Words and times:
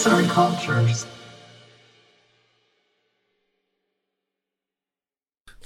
Arts 0.00 0.06
and 0.06 0.26
Cultures. 0.26 1.06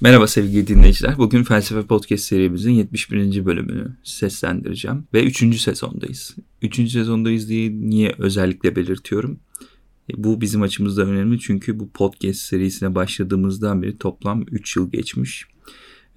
Merhaba 0.00 0.26
sevgili 0.26 0.66
dinleyiciler. 0.66 1.18
Bugün 1.18 1.42
Felsefe 1.42 1.82
Podcast 1.82 2.24
serimizin 2.24 2.70
71. 2.70 3.44
bölümünü 3.44 3.96
seslendireceğim. 4.02 5.04
Ve 5.14 5.24
3. 5.24 5.60
sezondayız. 5.60 6.36
3. 6.62 6.76
sezondayız 6.76 7.48
diye 7.48 7.70
niye 7.70 8.14
özellikle 8.18 8.76
belirtiyorum? 8.76 9.40
E, 10.10 10.24
bu 10.24 10.40
bizim 10.40 10.62
açımızda 10.62 11.02
önemli 11.02 11.40
çünkü 11.40 11.80
bu 11.80 11.90
podcast 11.90 12.40
serisine 12.40 12.94
başladığımızdan 12.94 13.82
beri 13.82 13.98
toplam 13.98 14.42
3 14.42 14.76
yıl 14.76 14.90
geçmiş. 14.90 15.46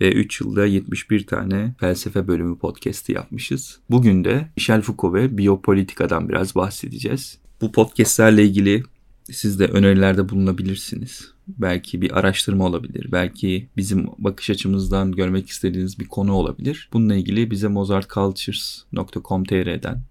Ve 0.01 0.11
3 0.11 0.41
yılda 0.41 0.65
71 0.65 1.27
tane 1.27 1.75
felsefe 1.79 2.27
bölümü 2.27 2.57
podcast'i 2.57 3.11
yapmışız. 3.11 3.79
Bugün 3.89 4.23
de 4.23 4.49
Michel 4.57 4.81
Foucault 4.81 5.13
ve 5.13 5.37
biyopolitikadan 5.37 6.29
biraz 6.29 6.55
bahsedeceğiz. 6.55 7.46
Bu 7.61 7.71
podcastlerle 7.71 8.43
ilgili 8.43 8.83
siz 9.31 9.59
de 9.59 9.65
önerilerde 9.65 10.29
bulunabilirsiniz. 10.29 11.31
Belki 11.47 12.01
bir 12.01 12.19
araştırma 12.19 12.65
olabilir. 12.65 13.11
Belki 13.11 13.67
bizim 13.77 14.07
bakış 14.17 14.49
açımızdan 14.49 15.11
görmek 15.11 15.49
istediğiniz 15.49 15.99
bir 15.99 16.07
konu 16.07 16.33
olabilir. 16.33 16.89
Bununla 16.93 17.15
ilgili 17.15 17.51
bize 17.51 17.67
mozartcultures.com.tr'den 17.67 20.01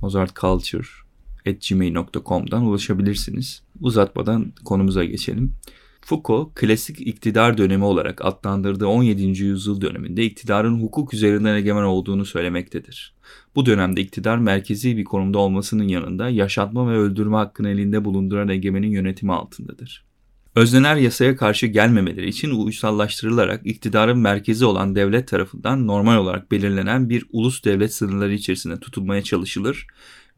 mozartculture.gmail.com'dan 0.00 2.66
ulaşabilirsiniz. 2.66 3.62
Uzatmadan 3.80 4.52
konumuza 4.64 5.04
geçelim. 5.04 5.52
Foucault, 6.06 6.54
klasik 6.54 7.00
iktidar 7.00 7.58
dönemi 7.58 7.84
olarak 7.84 8.24
adlandırdığı 8.24 8.86
17. 8.86 9.22
yüzyıl 9.22 9.80
döneminde 9.80 10.24
iktidarın 10.24 10.80
hukuk 10.82 11.14
üzerinden 11.14 11.54
egemen 11.54 11.82
olduğunu 11.82 12.24
söylemektedir. 12.24 13.14
Bu 13.54 13.66
dönemde 13.66 14.00
iktidar 14.00 14.38
merkezi 14.38 14.96
bir 14.96 15.04
konumda 15.04 15.38
olmasının 15.38 15.88
yanında 15.88 16.28
yaşatma 16.28 16.90
ve 16.90 16.96
öldürme 16.96 17.36
hakkını 17.36 17.70
elinde 17.70 18.04
bulunduran 18.04 18.48
egemenin 18.48 18.90
yönetimi 18.90 19.32
altındadır. 19.32 20.04
Özneler 20.54 20.96
yasaya 20.96 21.36
karşı 21.36 21.66
gelmemeleri 21.66 22.28
için 22.28 22.50
uysallaştırılarak 22.50 23.66
iktidarın 23.66 24.18
merkezi 24.18 24.64
olan 24.64 24.94
devlet 24.94 25.28
tarafından 25.28 25.86
normal 25.86 26.16
olarak 26.16 26.50
belirlenen 26.50 27.08
bir 27.08 27.24
ulus 27.32 27.64
devlet 27.64 27.94
sınırları 27.94 28.34
içerisinde 28.34 28.80
tutulmaya 28.80 29.22
çalışılır 29.22 29.86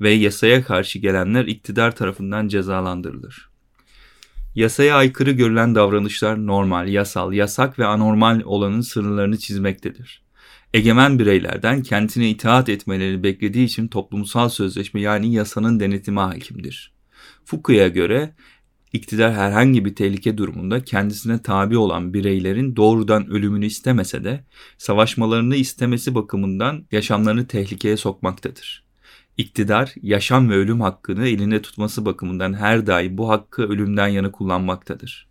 ve 0.01 0.11
yasaya 0.11 0.65
karşı 0.65 0.99
gelenler 0.99 1.45
iktidar 1.45 1.97
tarafından 1.97 2.49
cezalandırılır. 2.49 3.56
Yasaya 4.57 4.97
aykırı 4.97 5.31
görülen 5.31 5.75
davranışlar 5.75 6.47
normal, 6.47 6.89
yasal, 6.89 7.33
yasak 7.33 7.79
ve 7.79 7.87
anormal 7.87 8.41
olanın 8.45 8.81
sınırlarını 8.81 9.39
çizmektedir. 9.39 10.23
Egemen 10.75 11.19
bireylerden 11.19 11.83
kendisine 11.83 12.31
itaat 12.31 12.69
etmeleri 12.69 13.23
beklediği 13.23 13.65
için 13.65 13.89
toplumsal 13.89 14.49
sözleşme 14.49 15.01
yani 15.01 15.35
yasanın 15.35 15.81
denetimi 15.81 16.21
hakimdir. 16.21 16.95
Foucault'a 17.45 17.89
göre 17.89 18.35
iktidar 18.93 19.35
herhangi 19.35 19.85
bir 19.85 19.95
tehlike 19.95 20.39
durumunda 20.39 20.85
kendisine 20.85 21.43
tabi 21.43 21.79
olan 21.79 22.15
bireylerin 22.15 22.77
doğrudan 22.77 23.31
ölümünü 23.31 23.67
istemese 23.67 24.25
de 24.25 24.45
savaşmalarını 24.79 25.57
istemesi 25.57 26.15
bakımından 26.15 26.87
yaşamlarını 26.93 27.47
tehlikeye 27.47 27.97
sokmaktadır. 27.97 28.86
İktidar, 29.37 29.95
yaşam 30.03 30.51
ve 30.51 30.55
ölüm 30.55 30.81
hakkını 30.81 31.29
elinde 31.29 31.63
tutması 31.63 32.05
bakımından 32.05 32.55
her 32.55 32.87
daim 32.87 33.19
bu 33.19 33.29
hakkı 33.29 33.63
ölümden 33.63 34.09
yana 34.09 34.31
kullanmaktadır. 34.31 35.27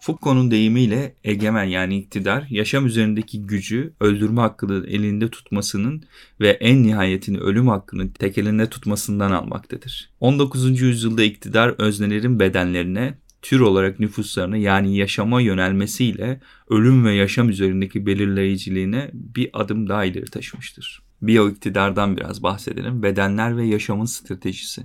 Foucault'un 0.00 0.50
deyimiyle 0.50 1.14
egemen 1.24 1.64
yani 1.64 1.98
iktidar, 1.98 2.46
yaşam 2.50 2.86
üzerindeki 2.86 3.46
gücü 3.46 3.92
öldürme 4.00 4.40
hakkını 4.40 4.86
elinde 4.86 5.28
tutmasının 5.28 6.02
ve 6.40 6.48
en 6.48 6.82
nihayetini 6.82 7.38
ölüm 7.38 7.68
hakkını 7.68 8.12
tek 8.12 8.38
elinde 8.38 8.70
tutmasından 8.70 9.32
almaktadır. 9.32 10.10
19. 10.20 10.80
yüzyılda 10.80 11.22
iktidar 11.22 11.74
öznelerin 11.78 12.40
bedenlerine, 12.40 13.18
tür 13.42 13.60
olarak 13.60 14.00
nüfuslarına 14.00 14.56
yani 14.56 14.96
yaşama 14.96 15.40
yönelmesiyle 15.40 16.40
ölüm 16.70 17.04
ve 17.04 17.14
yaşam 17.14 17.48
üzerindeki 17.48 18.06
belirleyiciliğine 18.06 19.10
bir 19.12 19.50
adım 19.52 19.88
daha 19.88 20.04
ileri 20.04 20.24
taşımıştır. 20.24 21.07
Biyo 21.22 21.50
iktidardan 21.50 22.16
biraz 22.16 22.42
bahsedelim. 22.42 23.02
Bedenler 23.02 23.56
ve 23.56 23.66
yaşamın 23.66 24.04
stratejisi. 24.04 24.82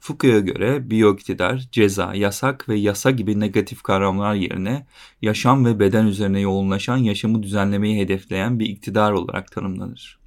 Foucault'a 0.00 0.38
göre 0.38 0.90
biyo 0.90 1.14
iktidar, 1.14 1.68
ceza, 1.72 2.14
yasak 2.14 2.68
ve 2.68 2.76
yasa 2.76 3.10
gibi 3.10 3.40
negatif 3.40 3.82
kavramlar 3.82 4.34
yerine 4.34 4.86
yaşam 5.22 5.64
ve 5.64 5.80
beden 5.80 6.06
üzerine 6.06 6.40
yoğunlaşan 6.40 6.96
yaşamı 6.96 7.42
düzenlemeyi 7.42 8.02
hedefleyen 8.02 8.58
bir 8.58 8.66
iktidar 8.66 9.12
olarak 9.12 9.52
tanımlanır. 9.52 10.18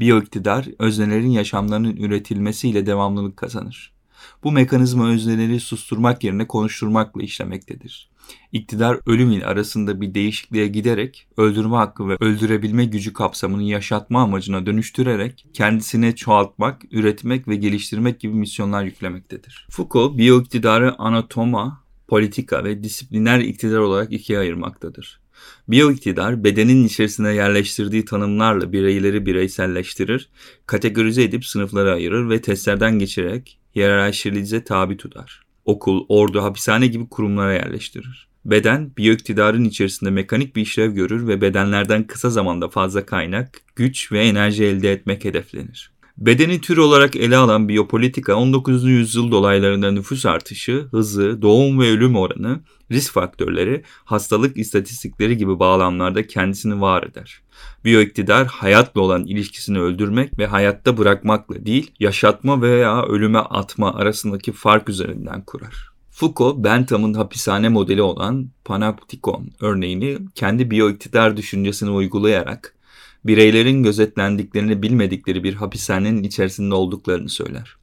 Biyo 0.00 0.22
iktidar, 0.22 0.66
öznelerin 0.78 1.30
yaşamlarının 1.30 1.96
üretilmesiyle 1.96 2.86
devamlılık 2.86 3.36
kazanır. 3.36 3.92
Bu 4.44 4.52
mekanizma 4.52 5.08
özneleri 5.08 5.60
susturmak 5.60 6.24
yerine 6.24 6.46
konuşturmakla 6.46 7.22
işlemektedir. 7.22 8.10
İktidar 8.52 9.00
ölüm 9.06 9.30
ile 9.30 9.46
arasında 9.46 10.00
bir 10.00 10.14
değişikliğe 10.14 10.68
giderek 10.68 11.26
öldürme 11.36 11.76
hakkı 11.76 12.08
ve 12.08 12.16
öldürebilme 12.20 12.84
gücü 12.84 13.12
kapsamını 13.12 13.62
yaşatma 13.62 14.22
amacına 14.22 14.66
dönüştürerek 14.66 15.46
kendisine 15.52 16.14
çoğaltmak, 16.14 16.82
üretmek 16.90 17.48
ve 17.48 17.56
geliştirmek 17.56 18.20
gibi 18.20 18.34
misyonlar 18.34 18.84
yüklemektedir. 18.84 19.66
Foucault, 19.70 20.18
biyo 20.18 20.42
iktidarı 20.42 20.94
anatoma, 20.98 21.82
politika 22.08 22.64
ve 22.64 22.84
disipliner 22.84 23.40
iktidar 23.40 23.78
olarak 23.78 24.12
ikiye 24.12 24.38
ayırmaktadır. 24.38 25.20
Biyo 25.68 25.90
iktidar 25.90 26.44
bedenin 26.44 26.84
içerisine 26.84 27.34
yerleştirdiği 27.34 28.04
tanımlarla 28.04 28.72
bireyleri 28.72 29.26
bireyselleştirir, 29.26 30.28
kategorize 30.66 31.22
edip 31.22 31.44
sınıflara 31.44 31.92
ayırır 31.92 32.30
ve 32.30 32.40
testlerden 32.40 32.98
geçirerek 32.98 33.58
hiyerarşilize 33.74 34.64
tabi 34.64 34.96
tutar 34.96 35.45
okul, 35.66 36.06
ordu, 36.08 36.42
hapishane 36.42 36.86
gibi 36.86 37.08
kurumlara 37.08 37.52
yerleştirir. 37.52 38.28
Beden, 38.44 38.96
biyoiktidarın 38.96 39.64
içerisinde 39.64 40.10
mekanik 40.10 40.56
bir 40.56 40.62
işlev 40.62 40.92
görür 40.92 41.28
ve 41.28 41.40
bedenlerden 41.40 42.06
kısa 42.06 42.30
zamanda 42.30 42.68
fazla 42.68 43.06
kaynak, 43.06 43.60
güç 43.76 44.12
ve 44.12 44.24
enerji 44.24 44.64
elde 44.64 44.92
etmek 44.92 45.24
hedeflenir. 45.24 45.95
Bedeni 46.18 46.60
tür 46.60 46.76
olarak 46.76 47.16
ele 47.16 47.36
alan 47.36 47.68
biyopolitika 47.68 48.34
19. 48.34 48.84
yüzyıl 48.84 49.30
dolaylarında 49.30 49.90
nüfus 49.90 50.26
artışı, 50.26 50.86
hızı, 50.90 51.42
doğum 51.42 51.80
ve 51.80 51.90
ölüm 51.90 52.16
oranı, 52.16 52.60
risk 52.92 53.12
faktörleri, 53.12 53.82
hastalık 54.04 54.56
istatistikleri 54.56 55.36
gibi 55.36 55.58
bağlamlarda 55.58 56.26
kendisini 56.26 56.80
var 56.80 57.02
eder. 57.02 57.42
Biyoiktidar 57.84 58.46
hayatla 58.46 59.00
olan 59.00 59.24
ilişkisini 59.24 59.80
öldürmek 59.80 60.38
ve 60.38 60.46
hayatta 60.46 60.98
bırakmakla 60.98 61.66
değil, 61.66 61.90
yaşatma 62.00 62.62
veya 62.62 63.02
ölüme 63.02 63.38
atma 63.38 63.94
arasındaki 63.94 64.52
fark 64.52 64.88
üzerinden 64.88 65.42
kurar. 65.42 65.90
Foucault, 66.10 66.64
Bentham'ın 66.64 67.14
hapishane 67.14 67.68
modeli 67.68 68.02
olan 68.02 68.50
panoptikon 68.64 69.50
örneğini 69.60 70.18
kendi 70.34 70.70
biyoiktidar 70.70 71.36
düşüncesini 71.36 71.90
uygulayarak 71.90 72.75
bireylerin 73.26 73.82
gözetlendiklerini 73.82 74.82
bilmedikleri 74.82 75.44
bir 75.44 75.54
hapishanenin 75.54 76.22
içerisinde 76.22 76.74
olduklarını 76.74 77.28
söyler. 77.28 77.76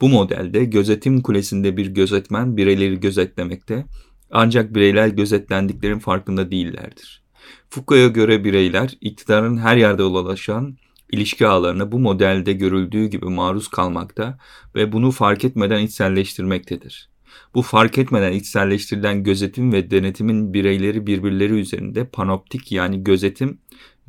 Bu 0.00 0.08
modelde 0.08 0.64
gözetim 0.64 1.22
kulesinde 1.22 1.76
bir 1.76 1.86
gözetmen 1.86 2.56
bireyleri 2.56 3.00
gözetlemekte 3.00 3.86
ancak 4.30 4.74
bireyler 4.74 5.08
gözetlendiklerin 5.08 5.98
farkında 5.98 6.50
değillerdir. 6.50 7.22
Foucault'a 7.70 8.12
göre 8.12 8.44
bireyler 8.44 8.98
iktidarın 9.00 9.56
her 9.56 9.76
yerde 9.76 10.02
ulaşan 10.02 10.76
ilişki 11.12 11.46
ağlarına 11.46 11.92
bu 11.92 11.98
modelde 11.98 12.52
görüldüğü 12.52 13.06
gibi 13.06 13.26
maruz 13.26 13.68
kalmakta 13.68 14.38
ve 14.74 14.92
bunu 14.92 15.10
fark 15.10 15.44
etmeden 15.44 15.80
içselleştirmektedir. 15.82 17.10
Bu 17.54 17.62
fark 17.62 17.98
etmeden 17.98 18.32
içselleştirilen 18.32 19.24
gözetim 19.24 19.72
ve 19.72 19.90
denetimin 19.90 20.54
bireyleri 20.54 21.06
birbirleri 21.06 21.52
üzerinde 21.52 22.08
panoptik 22.08 22.72
yani 22.72 23.04
gözetim 23.04 23.58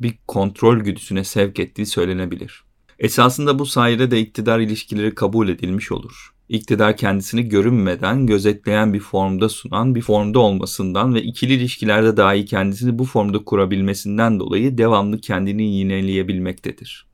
bir 0.00 0.14
kontrol 0.26 0.80
güdüsüne 0.80 1.24
sevk 1.24 1.58
ettiği 1.58 1.86
söylenebilir. 1.86 2.62
Esasında 2.98 3.58
bu 3.58 3.66
sayede 3.66 4.10
de 4.10 4.20
iktidar 4.20 4.60
ilişkileri 4.60 5.14
kabul 5.14 5.48
edilmiş 5.48 5.92
olur. 5.92 6.34
İktidar 6.48 6.96
kendisini 6.96 7.48
görünmeden 7.48 8.26
gözetleyen 8.26 8.94
bir 8.94 9.00
formda 9.00 9.48
sunan 9.48 9.94
bir 9.94 10.02
formda 10.02 10.38
olmasından 10.38 11.14
ve 11.14 11.22
ikili 11.22 11.52
ilişkilerde 11.52 12.16
dahi 12.16 12.44
kendisini 12.44 12.98
bu 12.98 13.04
formda 13.04 13.44
kurabilmesinden 13.44 14.40
dolayı 14.40 14.78
devamlı 14.78 15.20
kendini 15.20 15.74
yineleyebilmektedir. 15.74 17.06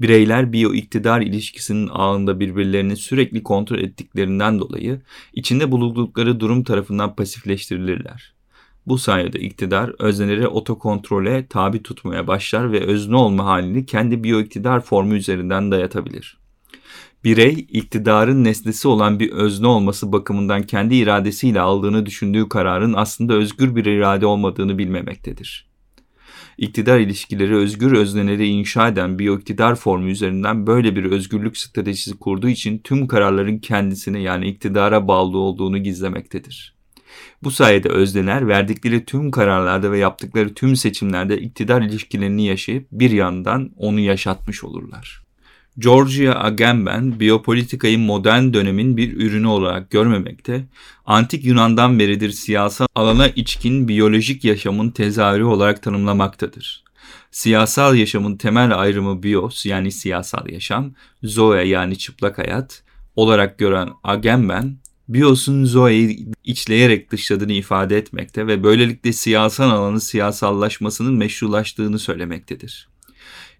Bireyler 0.00 0.52
biyo 0.52 0.74
iktidar 0.74 1.20
ilişkisinin 1.20 1.88
ağında 1.92 2.40
birbirlerini 2.40 2.96
sürekli 2.96 3.42
kontrol 3.42 3.78
ettiklerinden 3.78 4.58
dolayı 4.58 5.00
içinde 5.32 5.72
bulundukları 5.72 6.40
durum 6.40 6.64
tarafından 6.64 7.16
pasifleştirilirler. 7.16 8.35
Bu 8.86 8.98
sayede 8.98 9.40
iktidar 9.40 9.92
özneleri 9.98 10.48
otokontrole 10.48 11.46
tabi 11.46 11.82
tutmaya 11.82 12.26
başlar 12.26 12.72
ve 12.72 12.80
özne 12.80 13.16
olma 13.16 13.44
halini 13.44 13.86
kendi 13.86 14.24
biyoiktidar 14.24 14.80
formu 14.80 15.14
üzerinden 15.14 15.70
dayatabilir. 15.70 16.38
Birey, 17.24 17.66
iktidarın 17.70 18.44
nesnesi 18.44 18.88
olan 18.88 19.20
bir 19.20 19.32
özne 19.32 19.66
olması 19.66 20.12
bakımından 20.12 20.62
kendi 20.62 20.94
iradesiyle 20.94 21.60
aldığını 21.60 22.06
düşündüğü 22.06 22.48
kararın 22.48 22.94
aslında 22.94 23.34
özgür 23.34 23.76
bir 23.76 23.84
irade 23.84 24.26
olmadığını 24.26 24.78
bilmemektedir. 24.78 25.66
iktidar 26.58 26.98
ilişkileri 26.98 27.56
özgür 27.56 27.92
özneleri 27.92 28.46
inşa 28.46 28.88
eden 28.88 29.18
biyoiktidar 29.18 29.74
formu 29.74 30.08
üzerinden 30.08 30.66
böyle 30.66 30.96
bir 30.96 31.04
özgürlük 31.04 31.58
stratejisi 31.58 32.18
kurduğu 32.18 32.48
için 32.48 32.78
tüm 32.78 33.06
kararların 33.06 33.58
kendisine 33.58 34.20
yani 34.20 34.48
iktidara 34.48 35.08
bağlı 35.08 35.38
olduğunu 35.38 35.78
gizlemektedir. 35.78 36.75
Bu 37.42 37.50
sayede 37.50 37.88
özneler 37.88 38.48
verdikleri 38.48 39.04
tüm 39.04 39.30
kararlarda 39.30 39.92
ve 39.92 39.98
yaptıkları 39.98 40.54
tüm 40.54 40.76
seçimlerde 40.76 41.40
iktidar 41.40 41.82
ilişkilerini 41.82 42.46
yaşayıp 42.46 42.86
bir 42.92 43.10
yandan 43.10 43.70
onu 43.76 44.00
yaşatmış 44.00 44.64
olurlar. 44.64 45.26
Georgia 45.78 46.44
Agamben 46.44 47.20
biyopolitikayı 47.20 47.98
modern 47.98 48.52
dönemin 48.52 48.96
bir 48.96 49.16
ürünü 49.16 49.46
olarak 49.46 49.90
görmemekte, 49.90 50.64
antik 51.06 51.44
Yunan'dan 51.44 51.98
beridir 51.98 52.30
siyasal 52.30 52.86
alana 52.94 53.28
içkin 53.28 53.88
biyolojik 53.88 54.44
yaşamın 54.44 54.90
tezahürü 54.90 55.44
olarak 55.44 55.82
tanımlamaktadır. 55.82 56.84
Siyasal 57.30 57.96
yaşamın 57.96 58.36
temel 58.36 58.78
ayrımı 58.80 59.22
bios 59.22 59.66
yani 59.66 59.92
siyasal 59.92 60.48
yaşam, 60.48 60.94
zoe 61.22 61.62
yani 61.62 61.98
çıplak 61.98 62.38
hayat 62.38 62.82
olarak 63.16 63.58
gören 63.58 63.88
Agamben, 64.04 64.76
bios'un 65.08 65.64
zoe'yi 65.64 66.28
içleyerek 66.44 67.10
dışladığını 67.10 67.52
ifade 67.52 67.98
etmekte 67.98 68.46
ve 68.46 68.64
böylelikle 68.64 69.12
siyasal 69.12 69.70
alanın 69.70 69.98
siyasallaşmasının 69.98 71.14
meşrulaştığını 71.14 71.98
söylemektedir. 71.98 72.88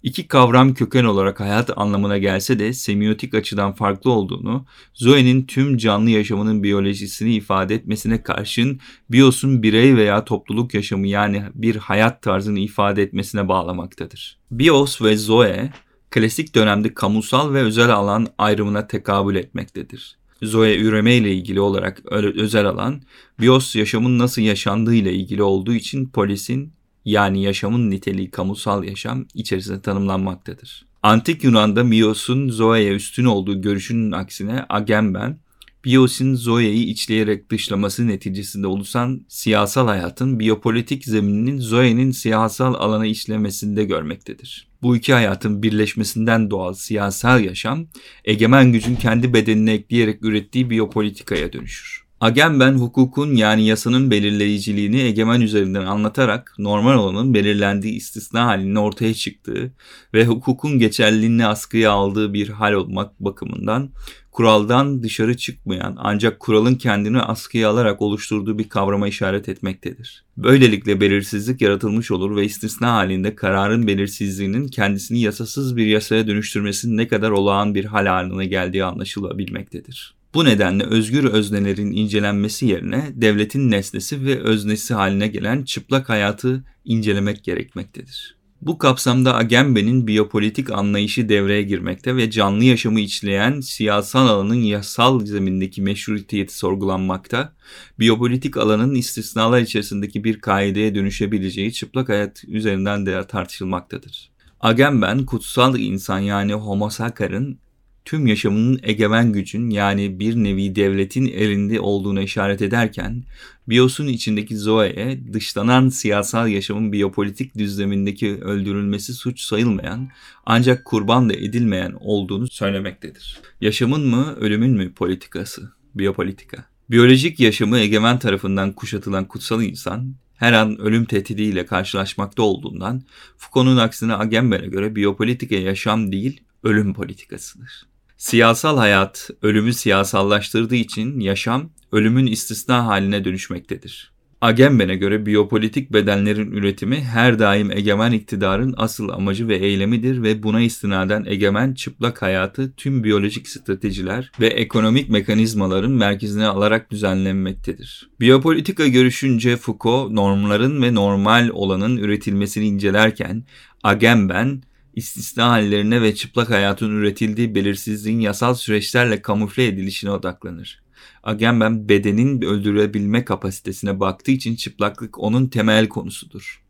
İki 0.02 0.28
kavram 0.28 0.75
köken 0.75 1.04
olarak 1.04 1.40
hayat 1.40 1.70
anlamına 1.78 2.19
gelse 2.19 2.58
de 2.58 2.72
semiotik 2.72 3.34
açıdan 3.34 3.72
farklı 3.72 4.10
olduğunu, 4.10 4.66
Zoe'nin 4.94 5.46
tüm 5.46 5.76
canlı 5.76 6.10
yaşamının 6.10 6.62
biyolojisini 6.62 7.34
ifade 7.34 7.75
etmesine 7.75 8.22
karşın 8.22 8.81
bios'un 9.10 9.62
birey 9.62 9.96
veya 9.96 10.25
topluluk 10.25 10.75
yaşamı 10.75 11.06
yani 11.06 11.44
bir 11.54 11.76
hayat 11.76 12.22
tarzını 12.22 12.58
ifade 12.58 13.02
etmesine 13.02 13.48
bağlamaktadır. 13.48 14.38
Bios 14.50 15.02
ve 15.02 15.16
Zoe, 15.16 15.72
klasik 16.10 16.54
dönemde 16.54 16.94
kamusal 16.94 17.52
ve 17.52 17.62
özel 17.62 17.90
alan 17.90 18.26
ayrımına 18.38 18.87
tekabül 18.87 19.37
etmektedir. 19.37 20.16
Zoe 20.42 20.76
üreme 20.78 21.14
ile 21.14 21.34
ilgili 21.34 21.60
olarak 21.60 22.02
özel 22.12 22.66
alan, 22.66 23.02
bios 23.40 23.76
yaşamın 23.76 24.18
nasıl 24.18 24.42
yaşandığı 24.42 24.94
ile 24.94 25.12
ilgili 25.12 25.42
olduğu 25.42 25.74
için 25.74 26.08
polisin 26.08 26.72
yani 27.04 27.42
yaşamın 27.42 27.90
niteliği 27.90 28.30
kamusal 28.30 28.84
yaşam 28.84 29.26
içerisinde 29.34 29.80
tanımlanmaktadır. 29.80 30.86
Antik 31.02 31.44
Yunan'da 31.44 31.84
Mios'un 31.84 32.48
Zoe'ye 32.48 32.94
üstün 32.94 33.24
olduğu 33.24 33.60
görüşünün 33.62 34.12
aksine 34.12 34.66
Agamben, 34.68 35.38
Bios'un 35.86 36.34
Zoe'yi 36.34 36.86
içleyerek 36.86 37.50
dışlaması 37.50 38.08
neticesinde 38.08 38.66
oluşan 38.66 39.26
siyasal 39.28 39.86
hayatın 39.86 40.38
biyopolitik 40.38 41.04
zemininin 41.04 41.58
Zoe'nin 41.58 42.10
siyasal 42.10 42.74
alana 42.74 43.06
işlemesinde 43.06 43.84
görmektedir. 43.84 44.68
Bu 44.82 44.96
iki 44.96 45.12
hayatın 45.12 45.62
birleşmesinden 45.62 46.50
doğal 46.50 46.74
siyasal 46.74 47.44
yaşam, 47.44 47.86
egemen 48.24 48.72
gücün 48.72 48.96
kendi 48.96 49.34
bedenine 49.34 49.72
ekleyerek 49.72 50.24
ürettiği 50.24 50.70
biyopolitikaya 50.70 51.52
dönüşür. 51.52 52.06
Agamben 52.20 52.72
hukukun 52.72 53.34
yani 53.34 53.66
yasanın 53.66 54.10
belirleyiciliğini 54.10 55.00
egemen 55.00 55.40
üzerinden 55.40 55.86
anlatarak 55.86 56.54
normal 56.58 56.94
olanın 56.94 57.34
belirlendiği 57.34 57.94
istisna 57.94 58.46
halinin 58.46 58.74
ortaya 58.74 59.14
çıktığı 59.14 59.72
ve 60.14 60.26
hukukun 60.26 60.78
geçerliliğini 60.78 61.46
askıya 61.46 61.92
aldığı 61.92 62.34
bir 62.34 62.48
hal 62.48 62.72
olmak 62.72 63.20
bakımından 63.20 63.90
kuraldan 64.32 65.02
dışarı 65.02 65.36
çıkmayan 65.36 65.96
ancak 65.98 66.40
kuralın 66.40 66.74
kendini 66.74 67.20
askıya 67.20 67.70
alarak 67.70 68.02
oluşturduğu 68.02 68.58
bir 68.58 68.69
kavrama 68.69 69.08
işaret 69.08 69.48
etmektedir. 69.48 70.24
Böylelikle 70.36 71.00
belirsizlik 71.00 71.60
yaratılmış 71.60 72.10
olur 72.10 72.36
ve 72.36 72.44
istisna 72.44 72.92
halinde 72.92 73.34
kararın 73.34 73.86
belirsizliğinin 73.86 74.69
kendisini 74.69 75.20
yasasız 75.20 75.76
bir 75.76 75.86
yasaya 75.86 76.26
dönüştürmesinin 76.26 76.96
ne 76.96 77.08
kadar 77.08 77.30
olağan 77.30 77.74
bir 77.74 77.84
hal 77.84 78.06
haline 78.06 78.46
geldiği 78.46 78.84
anlaşılabilmektedir. 78.84 80.16
Bu 80.36 80.44
nedenle 80.44 80.84
özgür 80.84 81.24
öznelerin 81.24 81.92
incelenmesi 81.92 82.66
yerine 82.66 83.10
devletin 83.14 83.70
nesnesi 83.70 84.24
ve 84.24 84.40
öznesi 84.40 84.94
haline 84.94 85.28
gelen 85.28 85.62
çıplak 85.62 86.08
hayatı 86.08 86.64
incelemek 86.84 87.44
gerekmektedir. 87.44 88.36
Bu 88.60 88.78
kapsamda 88.78 89.36
Agamben'in 89.36 90.06
biyopolitik 90.06 90.70
anlayışı 90.70 91.28
devreye 91.28 91.62
girmekte 91.62 92.16
ve 92.16 92.30
canlı 92.30 92.64
yaşamı 92.64 93.00
içleyen 93.00 93.60
siyasal 93.60 94.28
alanın 94.28 94.54
yasal 94.54 95.24
zemindeki 95.24 95.82
meşruiyeti 95.82 96.56
sorgulanmakta, 96.56 97.52
biyopolitik 97.98 98.56
alanın 98.56 98.94
istisnalar 98.94 99.60
içerisindeki 99.60 100.24
bir 100.24 100.40
kaideye 100.40 100.94
dönüşebileceği 100.94 101.72
çıplak 101.72 102.08
hayat 102.08 102.44
üzerinden 102.48 103.06
de 103.06 103.26
tartışılmaktadır. 103.26 104.30
Agamben 104.60 105.26
kutsal 105.26 105.78
insan 105.78 106.18
yani 106.18 106.52
Homo 106.52 106.90
sakar'ın 106.90 107.58
tüm 108.06 108.26
yaşamının 108.26 108.81
egemen 108.82 109.32
gücün 109.32 109.70
yani 109.70 110.20
bir 110.20 110.37
nevi 110.37 110.76
devletin 110.76 111.26
elinde 111.26 111.81
olduğuna 111.81 112.23
işaret 112.23 112.62
ederken, 112.62 113.25
Bios'un 113.69 114.06
içindeki 114.06 114.56
Zoe'ye 114.56 115.32
dışlanan 115.32 115.88
siyasal 115.88 116.49
yaşamın 116.49 116.93
biyopolitik 116.93 117.58
düzlemindeki 117.58 118.37
öldürülmesi 118.41 119.14
suç 119.14 119.41
sayılmayan 119.41 120.08
ancak 120.47 120.85
kurban 120.85 121.29
da 121.29 121.35
edilmeyen 121.35 121.94
olduğunu 122.00 122.49
söylemektedir. 122.49 123.41
Yaşamın 123.61 124.06
mı 124.06 124.37
ölümün 124.41 124.70
mü 124.70 124.93
politikası? 124.93 125.73
Biyopolitika. 125.94 126.64
Biyolojik 126.91 127.41
yaşamı 127.41 127.79
egemen 127.79 128.19
tarafından 128.19 128.73
kuşatılan 128.73 129.25
kutsal 129.25 129.62
insan, 129.62 130.14
her 130.37 130.53
an 130.53 130.79
ölüm 130.79 131.05
tehdidiyle 131.05 131.67
karşılaşmakta 131.67 132.43
olduğundan 132.43 133.03
Foucault'un 133.37 133.76
aksine 133.76 134.14
Agamben'e 134.14 134.67
göre 134.67 134.97
biyopolitika 134.97 135.55
yaşam 135.55 136.12
değil, 136.12 136.41
ölüm 136.62 136.94
politikasıdır. 136.94 137.87
Siyasal 138.16 138.78
hayat 138.78 139.30
ölümü 139.42 139.72
siyasallaştırdığı 139.72 140.74
için 140.74 141.20
yaşam 141.20 141.70
ölümün 141.92 142.26
istisna 142.26 142.86
haline 142.86 143.24
dönüşmektedir. 143.24 144.12
Agamben'e 144.40 144.96
göre 144.96 145.26
biyopolitik 145.26 145.92
bedenlerin 145.92 146.52
üretimi 146.52 147.00
her 147.00 147.38
daim 147.38 147.70
egemen 147.70 148.12
iktidarın 148.12 148.74
asıl 148.76 149.08
amacı 149.08 149.48
ve 149.48 149.56
eylemidir 149.56 150.22
ve 150.22 150.42
buna 150.42 150.60
istinaden 150.60 151.24
egemen 151.24 151.74
çıplak 151.74 152.22
hayatı 152.22 152.72
tüm 152.72 153.04
biyolojik 153.04 153.48
stratejiler 153.48 154.32
ve 154.40 154.46
ekonomik 154.46 155.08
mekanizmaların 155.08 155.90
merkezine 155.90 156.46
alarak 156.46 156.90
düzenlenmektedir. 156.90 158.10
Biyopolitika 158.20 158.86
görüşünce 158.86 159.56
Foucault 159.56 160.10
normların 160.10 160.82
ve 160.82 160.94
normal 160.94 161.50
olanın 161.52 161.96
üretilmesini 161.96 162.66
incelerken 162.66 163.44
Agamben 163.82 164.62
istisna 164.96 165.48
hallerine 165.48 166.02
ve 166.02 166.14
çıplak 166.14 166.50
hayatın 166.50 166.90
üretildiği 166.90 167.54
belirsizliğin 167.54 168.20
yasal 168.20 168.55
süreçlerle 168.55 169.22
kamufle 169.22 169.67
edilişine 169.67 170.10
odaklanır. 170.10 170.82
Agamben 171.22 171.88
bedenin 171.88 172.43
öldürebilme 172.43 173.24
kapasitesine 173.24 174.00
baktığı 174.00 174.31
için 174.31 174.56
çıplaklık 174.56 175.19
onun 175.19 175.46
temel 175.46 175.88
konusudur. 175.88 176.62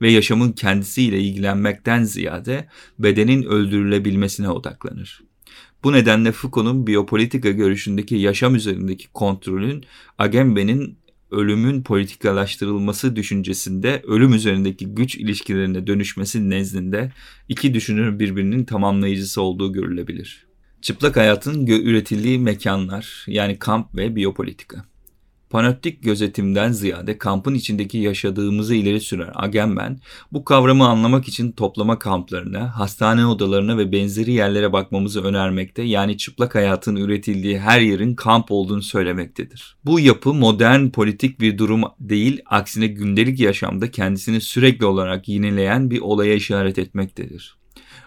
Ve 0.00 0.10
yaşamın 0.10 0.52
kendisiyle 0.52 1.20
ilgilenmekten 1.20 2.04
ziyade 2.04 2.68
bedenin 2.98 3.42
öldürülebilmesine 3.42 4.48
odaklanır. 4.50 5.22
Bu 5.84 5.92
nedenle 5.92 6.32
Foucault'un 6.32 6.86
biyopolitika 6.86 7.50
görüşündeki 7.50 8.16
yaşam 8.16 8.54
üzerindeki 8.54 9.08
kontrolün 9.08 9.84
Agamben'in 10.18 10.98
ölümün 11.30 11.82
politikalaştırılması 11.82 13.16
düşüncesinde 13.16 14.02
ölüm 14.06 14.34
üzerindeki 14.34 14.86
güç 14.86 15.16
ilişkilerine 15.16 15.86
dönüşmesi 15.86 16.50
nezdinde 16.50 17.12
iki 17.48 17.74
düşünür 17.74 18.18
birbirinin 18.18 18.64
tamamlayıcısı 18.64 19.42
olduğu 19.42 19.72
görülebilir. 19.72 20.46
Çıplak 20.82 21.16
hayatın 21.16 21.66
üretildiği 21.66 22.38
mekanlar 22.38 23.24
yani 23.26 23.58
kamp 23.58 23.96
ve 23.96 24.16
biyopolitika. 24.16 24.84
Panoptik 25.56 26.02
gözetimden 26.02 26.72
ziyade 26.72 27.18
kampın 27.18 27.54
içindeki 27.54 27.98
yaşadığımızı 27.98 28.74
ileri 28.74 29.00
süren 29.00 29.30
Agamben, 29.34 30.00
bu 30.32 30.44
kavramı 30.44 30.88
anlamak 30.88 31.28
için 31.28 31.52
toplama 31.52 31.98
kamplarına, 31.98 32.78
hastane 32.78 33.26
odalarına 33.26 33.78
ve 33.78 33.92
benzeri 33.92 34.32
yerlere 34.32 34.72
bakmamızı 34.72 35.22
önermekte 35.22 35.82
yani 35.82 36.18
çıplak 36.18 36.54
hayatın 36.54 36.96
üretildiği 36.96 37.58
her 37.58 37.80
yerin 37.80 38.14
kamp 38.14 38.46
olduğunu 38.50 38.82
söylemektedir. 38.82 39.76
Bu 39.84 40.00
yapı 40.00 40.34
modern 40.34 40.88
politik 40.88 41.40
bir 41.40 41.58
durum 41.58 41.82
değil, 42.00 42.42
aksine 42.46 42.86
gündelik 42.86 43.40
yaşamda 43.40 43.90
kendisini 43.90 44.40
sürekli 44.40 44.86
olarak 44.86 45.28
yenileyen 45.28 45.90
bir 45.90 46.00
olaya 46.00 46.34
işaret 46.34 46.78
etmektedir 46.78 47.56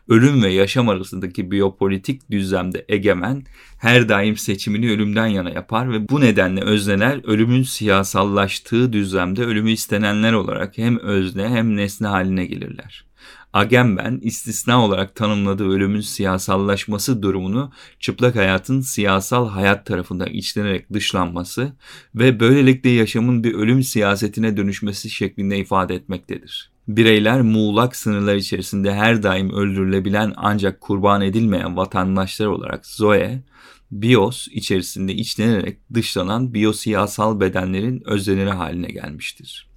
ölüm 0.10 0.44
ve 0.44 0.50
yaşam 0.50 0.90
arasındaki 0.90 1.52
biyopolitik 1.52 2.32
düzlemde 2.32 2.86
egemen 2.90 3.44
her 3.78 4.10
daim 4.10 4.38
seçimini 4.38 4.92
ölümden 4.92 5.28
yana 5.28 5.50
yapar 5.50 5.92
ve 5.92 6.10
bu 6.10 6.22
nedenle 6.22 6.62
özneler 6.62 7.22
ölümün 7.24 7.64
siyasallaştığı 7.64 8.94
düzlemde 8.94 9.44
ölümü 9.44 9.72
istenenler 9.72 10.34
olarak 10.34 10.78
hem 10.78 11.00
özne 11.00 11.50
hem 11.50 11.76
nesne 11.76 12.08
haline 12.08 12.46
gelirler. 12.46 13.06
Agamben 13.54 14.20
istisna 14.22 14.86
olarak 14.86 15.16
tanımladığı 15.16 15.70
ölümün 15.70 16.02
siyasallaşması 16.02 17.24
durumunu 17.24 17.72
çıplak 18.00 18.36
hayatın 18.36 18.82
siyasal 18.82 19.50
hayat 19.50 19.86
tarafından 19.86 20.30
içlenerek 20.30 20.94
dışlanması 20.94 21.74
ve 22.16 22.40
böylelikle 22.40 22.90
yaşamın 22.90 23.44
bir 23.44 23.54
ölüm 23.54 23.84
siyasetine 23.84 24.58
dönüşmesi 24.58 25.10
şeklinde 25.10 25.58
ifade 25.58 25.96
etmektedir. 25.96 26.72
Bireyler 26.90 27.42
muğlak 27.42 27.96
sınırlar 27.96 28.36
içerisinde 28.36 28.94
her 28.94 29.24
daim 29.24 29.50
öldürülebilen 29.54 30.34
ancak 30.38 30.82
kurban 30.82 31.22
edilmeyen 31.22 31.78
vatandaşlar 31.78 32.48
olarak 32.48 32.86
Zoe, 32.86 33.44
bios 33.92 34.48
içerisinde 34.48 35.14
içlenerek 35.14 35.80
dışlanan 35.94 36.54
biyosiyasal 36.54 37.40
bedenlerin 37.40 38.02
özneleri 38.06 38.50
haline 38.50 38.88
gelmiştir. 38.88 39.70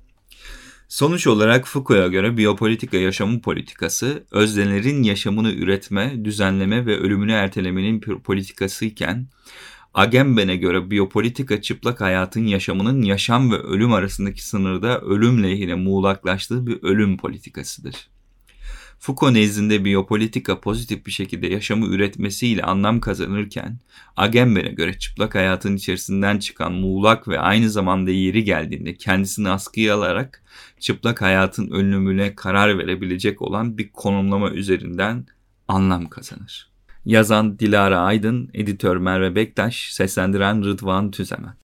Sonuç 0.89 1.27
olarak 1.27 1.69
Foucault'a 1.69 2.09
göre 2.09 2.37
biyopolitika 2.37 2.97
yaşamın 2.97 3.41
politikası, 3.41 4.25
öznelerin 4.31 5.03
yaşamını 5.03 5.53
üretme, 5.53 6.25
düzenleme 6.25 6.87
ve 6.87 6.99
ölümünü 6.99 7.33
ertelemenin 7.33 8.01
politikası 8.01 8.85
iken, 8.85 9.27
Agamben'e 9.95 10.57
göre 10.57 10.91
biyopolitika 10.91 11.63
çıplak 11.63 12.01
hayatın 12.01 12.47
yaşamının 12.47 13.03
yaşam 13.03 13.53
ve 13.53 13.57
ölüm 13.57 13.93
arasındaki 13.93 14.47
sınırda 14.47 15.01
ölüm 15.01 15.43
lehine 15.43 15.75
muğlaklaştığı 15.75 16.67
bir 16.67 16.83
ölüm 16.83 17.17
politikasıdır. 17.17 18.09
Foucault 18.99 19.33
nezdinde 19.33 19.85
biyopolitika 19.85 20.61
pozitif 20.61 21.07
bir 21.07 21.11
şekilde 21.11 21.47
yaşamı 21.47 21.87
üretmesiyle 21.87 22.63
anlam 22.63 23.01
kazanırken, 23.01 23.79
Agamben'e 24.17 24.69
göre 24.73 24.99
çıplak 24.99 25.35
hayatın 25.35 25.77
içerisinden 25.77 26.39
çıkan 26.39 26.73
muğlak 26.73 27.29
ve 27.29 27.41
aynı 27.41 27.71
zamanda 27.71 28.11
yeri 28.11 28.45
geldiğinde 28.45 28.95
kendisini 28.95 29.49
askıya 29.49 29.97
alarak 29.97 30.45
çıplak 30.81 31.23
hayatın 31.23 31.71
ölümüne 31.71 32.35
karar 32.35 32.79
verebilecek 32.79 33.43
olan 33.43 33.79
bir 33.79 33.93
konumlama 33.93 34.51
üzerinden 34.51 35.27
anlam 35.69 36.09
kazanır. 36.09 36.72
Yazan 37.05 37.59
Dilara 37.59 38.01
Aydın, 38.01 38.51
editör 38.55 38.97
Merve 38.97 39.35
Bektaş, 39.35 39.93
seslendiren 39.93 40.65
Rıdvan 40.65 41.11
Tüzemen. 41.11 41.55